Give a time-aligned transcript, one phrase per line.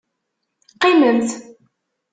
[0.73, 1.29] Qqimemt!